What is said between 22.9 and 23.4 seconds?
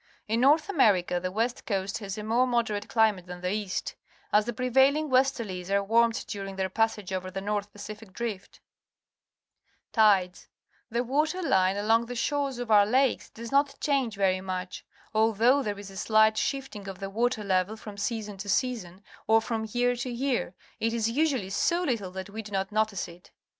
it.